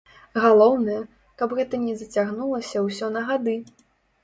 Галоўнае, 0.45 0.95
каб 1.43 1.53
гэта 1.59 1.75
не 1.85 1.93
зацягнулася 2.01 2.85
ўсё 2.89 3.13
на 3.19 3.27
гады! 3.31 3.57